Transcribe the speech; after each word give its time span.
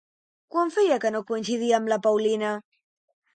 Quan 0.53 0.71
feia 0.77 0.97
que 1.03 1.11
no 1.17 1.21
coincidia 1.31 1.77
amb 1.81 1.93
la 1.93 1.99
Paulina? 2.09 2.55